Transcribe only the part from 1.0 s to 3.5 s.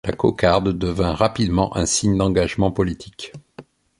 rapidement un signe d'engagement politique.